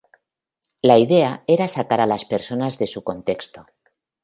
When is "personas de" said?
2.25-2.87